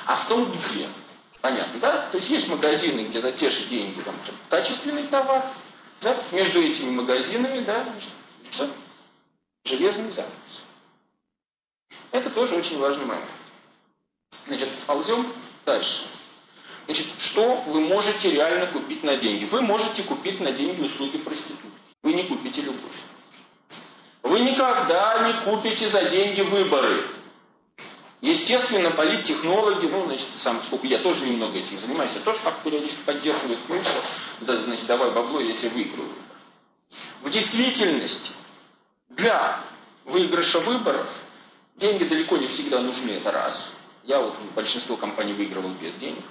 а 0.05 0.15
в 0.15 0.27
том, 0.27 0.51
где. 0.51 0.87
Понятно, 1.41 1.79
да? 1.79 2.07
То 2.11 2.17
есть 2.17 2.29
есть 2.29 2.47
магазины, 2.47 3.01
где 3.01 3.21
за 3.21 3.31
те 3.31 3.49
же 3.49 3.65
деньги 3.65 3.99
там, 4.01 4.15
качественный 4.49 5.03
товар, 5.03 5.43
да? 6.01 6.15
между 6.31 6.61
этими 6.61 6.89
магазинами, 6.91 7.59
да, 7.59 7.85
что? 8.51 8.69
Железный 9.63 10.11
занавес. 10.11 10.33
Это 12.11 12.29
тоже 12.29 12.55
очень 12.55 12.79
важный 12.79 13.05
момент. 13.05 13.29
Значит, 14.47 14.69
ползем 14.87 15.31
дальше. 15.65 16.05
Значит, 16.85 17.07
что 17.19 17.63
вы 17.67 17.81
можете 17.81 18.31
реально 18.31 18.67
купить 18.67 19.03
на 19.03 19.15
деньги? 19.15 19.45
Вы 19.45 19.61
можете 19.61 20.03
купить 20.03 20.39
на 20.39 20.51
деньги 20.51 20.81
услуги 20.81 21.17
проститутки. 21.17 21.65
Вы 22.03 22.13
не 22.13 22.23
купите 22.23 22.61
любовь. 22.61 22.81
Вы 24.21 24.39
никогда 24.39 25.27
не 25.27 25.33
купите 25.51 25.87
за 25.89 26.05
деньги 26.05 26.41
выборы. 26.41 27.03
Естественно, 28.21 28.89
политтехнологи, 28.91 29.85
ну, 29.85 30.05
значит, 30.05 30.25
сам, 30.37 30.61
сколько 30.63 30.87
я 30.87 30.97
тоже 30.97 31.25
немного 31.25 31.59
этим 31.59 31.77
занимаюсь, 31.77 32.11
я 32.15 32.21
тоже 32.21 32.39
как 32.43 32.57
периодически 32.63 33.01
поддерживаю 33.05 33.57
мысль, 33.67 33.89
да, 34.41 34.57
значит, 34.63 34.87
давай 34.87 35.11
бабло, 35.11 35.39
я 35.39 35.55
тебе 35.55 35.69
выиграю. 35.69 36.09
В 37.21 37.29
действительности, 37.29 38.31
для 39.09 39.59
выигрыша 40.05 40.59
выборов 40.59 41.13
деньги 41.75 42.03
далеко 42.03 42.37
не 42.37 42.47
всегда 42.47 42.79
нужны, 42.79 43.11
это 43.11 43.31
раз. 43.31 43.69
Я 44.03 44.19
вот 44.21 44.33
большинство 44.55 44.95
компаний 44.95 45.33
выигрывал 45.33 45.69
без 45.81 45.93
денег. 45.95 46.23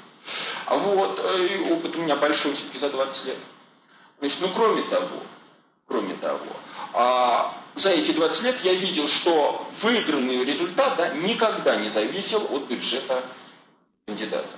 Вот, 0.67 1.21
э, 1.23 1.47
и 1.47 1.73
опыт 1.73 1.97
у 1.97 2.01
меня 2.01 2.17
большой, 2.17 2.55
все-таки 2.55 2.79
за 2.79 2.91
20 2.91 3.27
лет. 3.27 3.37
Значит, 4.21 4.39
ну, 4.41 4.49
кроме 4.55 4.83
того, 4.83 5.21
кроме 5.87 6.15
того, 6.15 6.39
а, 6.93 7.55
за 7.75 7.91
эти 7.91 8.13
20 8.13 8.45
лет 8.45 8.57
я 8.63 8.73
видел, 8.73 9.09
что 9.09 9.67
выигранный 9.83 10.45
результат 10.45 10.97
да, 10.97 11.09
никогда 11.09 11.77
не 11.77 11.91
зависел 11.91 12.47
от 12.51 12.65
бюджета 12.65 13.23
кандидата. 14.07 14.49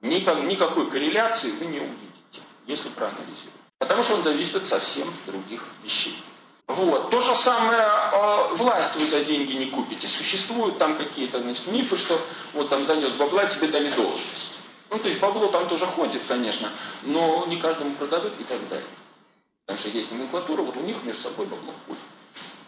Никак, 0.00 0.42
никакой 0.42 0.90
корреляции 0.90 1.50
вы 1.52 1.66
не 1.66 1.78
увидите, 1.78 2.40
если 2.66 2.88
проанализировать. 2.88 3.52
Потому 3.78 4.02
что 4.02 4.14
он 4.14 4.22
зависит 4.22 4.56
от 4.56 4.66
совсем 4.66 5.12
других 5.26 5.64
вещей. 5.84 6.16
Вот. 6.66 7.10
То 7.10 7.20
же 7.20 7.34
самое, 7.34 7.82
э, 8.12 8.54
власть 8.54 8.96
вы 8.96 9.06
за 9.06 9.22
деньги 9.22 9.52
не 9.52 9.66
купите. 9.66 10.08
Существуют 10.08 10.78
там 10.78 10.96
какие-то 10.96 11.40
значит, 11.40 11.66
мифы, 11.66 11.96
что 11.96 12.18
вот 12.54 12.70
там 12.70 12.84
занес 12.84 13.10
бабла, 13.10 13.44
тебе 13.46 13.68
дали 13.68 13.90
должность. 13.90 14.52
Ну, 14.92 14.98
то 14.98 15.08
есть 15.08 15.20
бабло 15.20 15.48
там 15.48 15.66
тоже 15.68 15.86
ходит, 15.86 16.20
конечно, 16.28 16.70
но 17.04 17.46
не 17.46 17.56
каждому 17.56 17.94
продадут 17.94 18.38
и 18.38 18.44
так 18.44 18.58
далее. 18.68 18.84
Потому 19.64 19.78
что 19.78 19.88
есть 19.88 20.12
номенклатура, 20.12 20.60
вот 20.60 20.76
у 20.76 20.80
них 20.80 21.02
между 21.02 21.22
собой 21.22 21.46
бабло 21.46 21.72
ходит. 21.86 22.02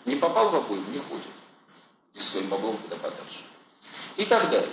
Не 0.07 0.17
попал 0.17 0.49
в 0.49 0.57
обойму, 0.57 0.91
не 0.91 1.01
ходит. 1.01 1.27
И 2.15 2.19
своим 2.19 2.49
баблом 2.49 2.79
куда 2.79 2.97
подальше. 2.97 3.45
И 4.17 4.25
так 4.25 4.49
далее. 4.49 4.71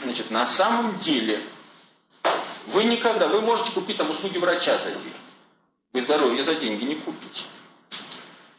Значит, 0.00 0.30
на 0.30 0.46
самом 0.46 0.96
деле, 1.00 1.42
вы 2.66 2.84
никогда, 2.84 3.26
вы 3.26 3.40
можете 3.40 3.72
купить 3.72 3.96
там 3.96 4.10
услуги 4.10 4.38
врача 4.38 4.78
за 4.78 4.92
деньги. 4.92 5.12
Вы 5.92 6.02
здоровье 6.02 6.44
за 6.44 6.54
деньги 6.54 6.84
не 6.84 6.94
купите. 6.94 7.42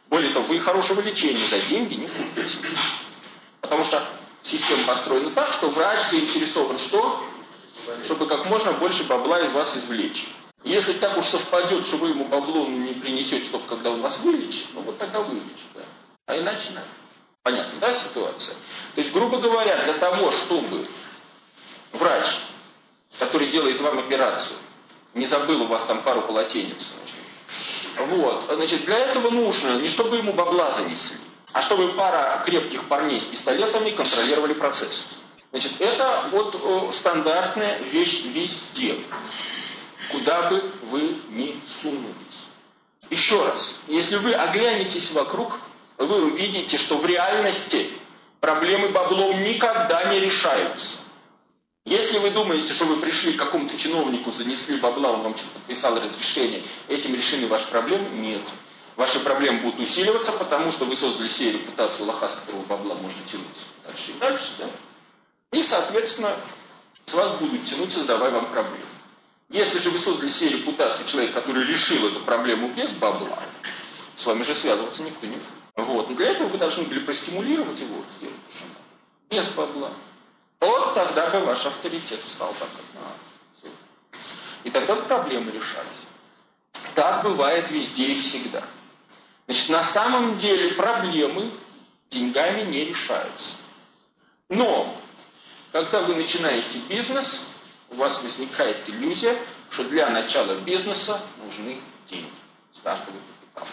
Более 0.08 0.34
того, 0.34 0.44
вы 0.48 0.60
хорошего 0.60 1.00
лечения 1.00 1.46
за 1.48 1.60
деньги 1.60 1.94
не 1.94 2.08
купите. 2.08 2.58
Потому 3.62 3.84
что 3.84 4.06
система 4.42 4.84
построена 4.84 5.30
так, 5.30 5.50
что 5.50 5.70
врач 5.70 6.10
заинтересован 6.10 6.76
что? 6.76 7.26
Чтобы 8.04 8.26
как 8.26 8.46
можно 8.46 8.72
больше 8.72 9.04
бабла 9.04 9.40
из 9.40 9.52
вас 9.52 9.76
извлечь. 9.76 10.28
Если 10.64 10.94
так 10.94 11.16
уж 11.16 11.26
совпадет, 11.26 11.86
что 11.86 11.96
вы 11.98 12.08
ему 12.08 12.24
бабло 12.24 12.66
не 12.66 12.92
принесете 12.94 13.48
только 13.50 13.76
когда 13.76 13.90
он 13.90 14.02
вас 14.02 14.20
вылечит, 14.20 14.66
ну 14.74 14.80
вот 14.80 14.98
тогда 14.98 15.20
вылечит, 15.20 15.66
да. 15.74 15.82
А 16.26 16.36
иначе 16.36 16.70
нет. 16.70 16.82
Понятно, 17.44 17.78
да, 17.80 17.94
ситуация? 17.94 18.56
То 18.96 19.00
есть, 19.00 19.12
грубо 19.12 19.38
говоря, 19.38 19.76
для 19.84 19.92
того, 19.94 20.32
чтобы 20.32 20.84
врач, 21.92 22.40
который 23.20 23.46
делает 23.46 23.80
вам 23.80 24.00
операцию, 24.00 24.56
не 25.14 25.24
забыл 25.24 25.62
у 25.62 25.66
вас 25.66 25.84
там 25.84 26.02
пару 26.02 26.22
полотенец, 26.22 26.94
значит, 26.96 28.08
вот, 28.08 28.44
значит, 28.52 28.84
для 28.84 28.98
этого 28.98 29.30
нужно 29.30 29.78
не 29.78 29.88
чтобы 29.88 30.16
ему 30.16 30.32
бабла 30.32 30.70
занесли, 30.72 31.18
а 31.52 31.62
чтобы 31.62 31.92
пара 31.92 32.42
крепких 32.44 32.88
парней 32.88 33.20
с 33.20 33.24
пистолетами 33.24 33.90
контролировали 33.90 34.52
процесс. 34.52 35.06
Значит, 35.56 35.80
это 35.80 36.28
вот 36.32 36.54
э, 36.54 36.92
стандартная 36.92 37.78
вещь 37.90 38.24
везде 38.26 38.94
куда 40.12 40.50
бы 40.50 40.62
вы 40.82 41.16
ни 41.30 41.58
сунулись. 41.66 42.12
Еще 43.08 43.42
раз, 43.42 43.78
если 43.88 44.16
вы 44.16 44.34
оглянетесь 44.34 45.12
вокруг, 45.12 45.58
вы 45.96 46.26
увидите, 46.26 46.76
что 46.76 46.98
в 46.98 47.06
реальности 47.06 47.88
проблемы 48.38 48.90
баблом 48.90 49.42
никогда 49.44 50.04
не 50.12 50.20
решаются. 50.20 50.98
Если 51.86 52.18
вы 52.18 52.32
думаете, 52.32 52.74
что 52.74 52.84
вы 52.84 52.96
пришли 52.96 53.32
к 53.32 53.38
какому-то 53.38 53.78
чиновнику, 53.78 54.32
занесли 54.32 54.76
бабла, 54.76 55.12
он 55.12 55.22
вам 55.22 55.34
что-то 55.34 55.54
подписал 55.54 55.98
разрешение, 55.98 56.62
этим 56.88 57.14
решены 57.14 57.46
ваши 57.46 57.68
проблемы, 57.68 58.06
нет. 58.10 58.42
Ваши 58.96 59.20
проблемы 59.20 59.60
будут 59.60 59.80
усиливаться, 59.80 60.32
потому 60.32 60.70
что 60.70 60.84
вы 60.84 60.96
создали 60.96 61.28
себе 61.28 61.52
репутацию 61.52 62.04
лоха, 62.04 62.28
с 62.28 62.34
которого 62.34 62.60
бабла 62.64 62.94
можно 62.96 63.22
тянуть 63.24 63.46
дальше 63.86 64.10
и 64.10 64.20
дальше, 64.20 64.52
да? 64.58 64.66
И, 65.52 65.62
соответственно, 65.62 66.34
с 67.06 67.14
вас 67.14 67.34
будут 67.36 67.64
тянуть, 67.64 67.92
создавая 67.92 68.30
вам 68.30 68.46
проблемы. 68.46 68.84
Если 69.48 69.78
же 69.78 69.90
вы 69.90 69.98
создали 69.98 70.28
себе 70.28 70.58
репутацию 70.58 71.06
человека, 71.06 71.40
который 71.40 71.64
решил 71.64 72.08
эту 72.08 72.20
проблему 72.20 72.68
без 72.68 72.92
бабла, 72.92 73.38
с 74.16 74.26
вами 74.26 74.42
же 74.42 74.54
связываться 74.54 75.02
никто 75.02 75.26
не 75.26 75.36
будет. 75.36 75.46
Вот. 75.76 76.08
Но 76.08 76.16
для 76.16 76.30
этого 76.30 76.48
вы 76.48 76.58
должны 76.58 76.84
были 76.84 77.00
простимулировать 77.00 77.80
его 77.80 77.96
сделать 78.18 78.36
без 79.30 79.46
бабла. 79.48 79.90
Вот 80.60 80.94
тогда 80.94 81.28
бы 81.30 81.40
ваш 81.44 81.66
авторитет 81.66 82.20
встал 82.24 82.54
так 82.58 82.68
как 82.68 82.84
надо. 82.94 83.72
И 84.64 84.70
тогда 84.70 84.96
проблемы 84.96 85.52
решались. 85.52 86.06
Так 86.94 87.22
бывает 87.22 87.70
везде 87.70 88.06
и 88.06 88.20
всегда. 88.20 88.62
Значит, 89.46 89.68
на 89.68 89.82
самом 89.82 90.38
деле 90.38 90.70
проблемы 90.74 91.50
деньгами 92.10 92.62
не 92.62 92.86
решаются. 92.86 93.56
Но, 94.48 94.92
когда 95.84 96.00
вы 96.00 96.14
начинаете 96.14 96.78
бизнес, 96.88 97.48
у 97.90 97.96
вас 97.96 98.22
возникает 98.22 98.76
иллюзия, 98.86 99.36
что 99.68 99.84
для 99.84 100.08
начала 100.08 100.54
бизнеса 100.54 101.20
нужны 101.44 101.78
деньги, 102.08 102.30
стартовый 102.74 103.20
капитал. 103.20 103.68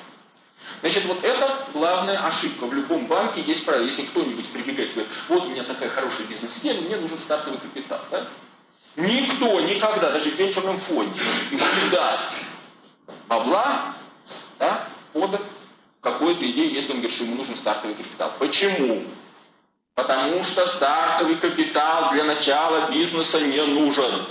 Значит, 0.81 1.05
вот 1.05 1.23
это 1.23 1.65
главная 1.73 2.25
ошибка. 2.25 2.65
В 2.65 2.73
любом 2.73 3.07
банке 3.07 3.41
есть 3.41 3.65
правило. 3.65 3.85
Если 3.85 4.03
кто-нибудь 4.03 4.49
прибегает 4.49 4.89
и 4.89 4.93
говорит, 4.93 5.11
вот 5.29 5.45
у 5.45 5.49
меня 5.49 5.63
такая 5.63 5.89
хорошая 5.89 6.27
бизнес-идея, 6.27 6.81
мне 6.81 6.97
нужен 6.97 7.17
стартовый 7.17 7.59
капитал. 7.59 8.01
Да? 8.11 8.27
Никто 8.97 9.61
никогда, 9.61 10.11
даже 10.11 10.29
в 10.29 10.37
венчурном 10.37 10.77
фонде, 10.77 11.19
не 11.51 11.89
даст 11.89 12.33
бабла 13.27 13.95
да, 14.59 14.87
под 15.13 15.39
какую-то 16.01 16.49
идею, 16.51 16.71
если 16.71 16.91
он 16.91 16.97
говорит, 16.97 17.15
что 17.15 17.23
ему 17.23 17.35
нужен 17.35 17.55
стартовый 17.55 17.95
капитал. 17.95 18.33
Почему? 18.39 19.03
Потому 19.95 20.43
что 20.43 20.65
стартовый 20.65 21.35
капитал 21.35 22.11
для 22.13 22.23
начала 22.23 22.89
бизнеса 22.89 23.39
не 23.39 23.61
нужен. 23.61 24.25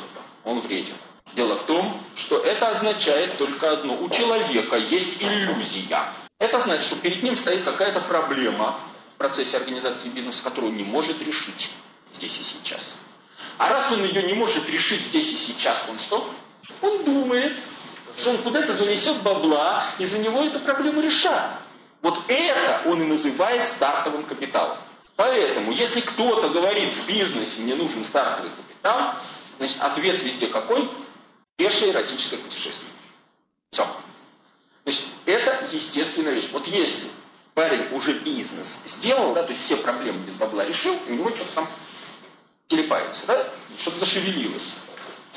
Он 0.44 0.60
вреден. 0.60 0.94
Дело 1.34 1.56
в 1.56 1.62
том, 1.62 2.00
что 2.16 2.38
это 2.38 2.68
означает 2.68 3.38
только 3.38 3.70
одно. 3.70 3.94
У 3.94 4.08
человека 4.10 4.76
есть 4.76 5.22
иллюзия. 5.22 6.04
Это 6.38 6.58
значит, 6.58 6.84
что 6.84 6.96
перед 6.96 7.22
ним 7.22 7.36
стоит 7.36 7.62
какая-то 7.64 8.00
проблема 8.00 8.76
в 9.14 9.18
процессе 9.18 9.56
организации 9.56 10.08
бизнеса, 10.08 10.42
которую 10.42 10.72
он 10.72 10.76
не 10.76 10.84
может 10.84 11.22
решить 11.22 11.72
здесь 12.12 12.40
и 12.40 12.42
сейчас. 12.42 12.94
А 13.58 13.68
раз 13.68 13.92
он 13.92 14.04
ее 14.04 14.24
не 14.24 14.34
может 14.34 14.68
решить 14.68 15.04
здесь 15.04 15.32
и 15.32 15.36
сейчас, 15.36 15.86
он 15.88 15.98
что? 15.98 16.28
Он 16.80 17.04
думает, 17.04 17.56
что 18.16 18.30
он 18.30 18.38
куда-то 18.38 18.72
занесет 18.72 19.16
бабла, 19.22 19.84
и 19.98 20.04
за 20.04 20.18
него 20.18 20.42
эту 20.42 20.58
проблему 20.58 21.00
решат. 21.00 21.52
Вот 22.02 22.18
это 22.28 22.82
он 22.86 23.02
и 23.02 23.06
называет 23.06 23.68
стартовым 23.68 24.24
капиталом. 24.24 24.76
Поэтому, 25.22 25.70
если 25.70 26.00
кто-то 26.00 26.48
говорит 26.48 26.92
в 26.92 27.06
бизнесе, 27.06 27.60
мне 27.60 27.76
нужен 27.76 28.02
стартовый 28.02 28.50
капитал, 28.50 29.14
значит, 29.58 29.80
ответ 29.80 30.20
везде 30.20 30.48
какой? 30.48 30.88
Пешее 31.54 31.92
эротическое 31.92 32.40
путешествие. 32.40 32.90
Все. 33.70 33.86
Значит, 34.82 35.04
это 35.26 35.64
естественная 35.70 36.32
вещь. 36.32 36.48
Вот 36.50 36.66
если 36.66 37.04
парень 37.54 37.86
уже 37.92 38.14
бизнес 38.14 38.80
сделал, 38.84 39.32
да, 39.32 39.44
то 39.44 39.50
есть 39.50 39.62
все 39.62 39.76
проблемы 39.76 40.26
без 40.26 40.34
бабла 40.34 40.64
решил, 40.64 40.98
у 41.06 41.12
него 41.12 41.30
что-то 41.30 41.54
там 41.54 41.68
телепается, 42.66 43.24
да, 43.28 43.48
что-то 43.78 44.00
зашевелилось. 44.00 44.70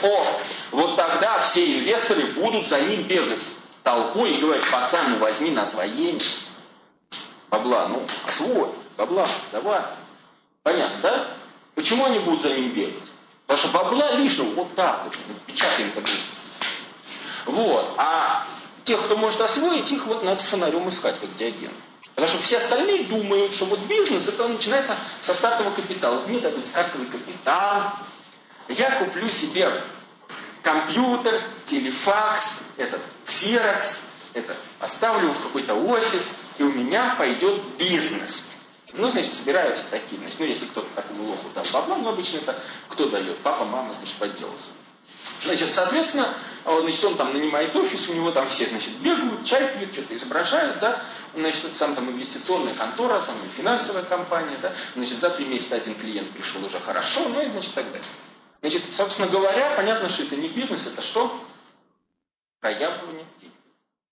О, 0.02 0.42
вот 0.72 0.96
тогда 0.96 1.38
все 1.38 1.78
инвесторы 1.78 2.26
будут 2.26 2.68
за 2.68 2.80
ним 2.80 3.04
бегать 3.04 3.44
толпой 3.84 4.32
и 4.32 4.42
говорить, 4.42 4.66
пацан, 4.72 5.12
ну 5.12 5.18
возьми 5.18 5.52
на 5.52 5.62
освоение. 5.62 6.20
Бабла, 7.52 7.88
ну, 7.88 8.04
освой, 8.28 8.70
бабла, 8.98 9.28
давай. 9.52 9.82
Понятно, 10.64 10.98
да? 11.02 11.28
Почему 11.76 12.06
они 12.06 12.20
будут 12.20 12.42
за 12.42 12.50
ним 12.50 12.72
бегать? 12.72 12.96
Потому 13.46 13.60
что 13.60 13.78
бабла 13.78 14.12
лишнего 14.14 14.50
вот 14.52 14.74
так 14.76 15.04
вот, 15.06 15.14
ну, 15.28 15.36
печатаем 15.46 15.92
так 15.92 16.04
Вот. 17.46 17.94
А 17.98 18.46
тех, 18.84 19.04
кто 19.06 19.18
может 19.18 19.42
освоить, 19.42 19.92
их 19.92 20.06
вот 20.06 20.24
надо 20.24 20.42
с 20.42 20.48
фонарем 20.48 20.88
искать, 20.90 21.20
как 21.20 21.36
диаген. 21.36 21.72
Потому 22.16 22.32
что 22.32 22.42
все 22.42 22.58
остальные 22.58 23.04
думают, 23.04 23.54
что 23.54 23.66
вот 23.66 23.80
бизнес, 23.82 24.28
это 24.28 24.48
начинается 24.48 24.96
со 25.20 25.34
стартового 25.34 25.74
капитала. 25.74 26.22
Мне 26.28 26.40
дадут 26.40 26.66
стартовый 26.66 27.08
капитал, 27.08 27.92
я 28.70 28.90
куплю 28.92 29.28
себе 29.30 29.70
компьютер, 30.64 31.40
телефакс, 31.66 32.64
этот 32.78 33.02
ксерокс, 33.26 34.04
это 34.34 34.56
оставлю 34.80 35.32
в 35.32 35.42
какой-то 35.42 35.76
офис, 35.76 36.38
и 36.58 36.64
у 36.64 36.72
меня 36.72 37.16
пойдет 37.18 37.62
бизнес. 37.78 38.46
Ну, 38.98 39.08
значит, 39.08 39.34
собираются 39.34 39.90
такие, 39.90 40.20
значит, 40.20 40.40
ну, 40.40 40.46
если 40.46 40.66
кто-то 40.66 40.88
такому 40.96 41.30
лоху 41.30 41.50
дал 41.54 41.66
бабла, 41.74 41.98
ну, 41.98 42.10
обычно 42.10 42.38
это 42.38 42.56
кто 42.88 43.10
дает? 43.10 43.38
Папа, 43.40 43.66
мама, 43.66 43.94
значит, 43.98 44.16
подделался. 44.18 44.72
Значит, 45.44 45.74
соответственно, 45.74 46.34
значит, 46.66 47.04
он 47.04 47.16
там 47.16 47.34
нанимает 47.34 47.76
офис, 47.76 48.10
у 48.10 48.14
него 48.14 48.32
там 48.32 48.48
все, 48.48 48.68
значит, 48.68 48.94
бегают, 48.98 49.46
чай 49.46 49.76
пьют, 49.76 49.94
что-то 49.94 50.16
изображают, 50.16 50.80
да, 50.80 51.02
значит, 51.36 51.66
это 51.66 51.76
сам 51.76 51.96
там 51.96 52.10
инвестиционная 52.10 52.74
контора, 52.74 53.20
там, 53.20 53.36
финансовая 53.56 54.04
компания, 54.04 54.58
да, 54.62 54.72
значит, 54.96 55.20
за 55.20 55.30
три 55.30 55.46
месяца 55.46 55.76
один 55.76 55.96
клиент 55.96 56.32
пришел 56.32 56.64
уже 56.64 56.80
хорошо, 56.80 57.28
ну 57.30 57.42
и, 57.42 57.50
значит, 57.50 57.74
так 57.74 57.86
далее. 57.86 58.08
Значит, 58.62 58.82
собственно 58.92 59.28
говоря, 59.28 59.74
понятно, 59.76 60.10
что 60.10 60.24
это 60.24 60.36
не 60.38 60.48
бизнес, 60.48 60.88
это 60.88 61.02
что? 61.02 61.40
Проявление 62.62 63.26
денег. 63.40 63.55